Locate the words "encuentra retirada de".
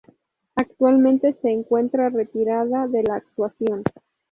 1.51-3.03